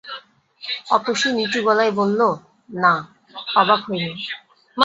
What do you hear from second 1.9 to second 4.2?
বলল, না, অবাক হই নি।